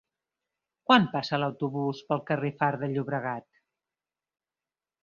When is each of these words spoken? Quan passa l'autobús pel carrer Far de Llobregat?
Quan 0.91 1.05
passa 1.11 1.39
l'autobús 1.43 2.01
pel 2.09 2.25
carrer 2.33 2.53
Far 2.63 2.73
de 2.85 2.91
Llobregat? 2.95 3.51